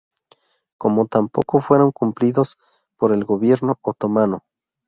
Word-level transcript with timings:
Como 0.79 1.05
tampoco 1.05 1.61
fueron 1.61 1.91
cumplidos 1.91 2.57
por 2.97 3.11
el 3.13 3.23
gobierno 3.23 3.77
otomano. 3.83 4.41